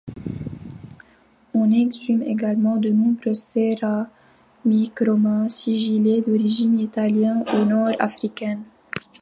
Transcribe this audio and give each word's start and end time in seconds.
On 1.53 1.71
exhume 1.71 2.23
également 2.23 2.77
de 2.77 2.89
nombreuses 2.89 3.37
céramiques 3.37 4.97
romaines 4.99 5.47
sigillées, 5.47 6.23
d'origine 6.23 6.79
italienne 6.79 7.43
ou 7.53 7.65
nord-africaine. 7.65 8.63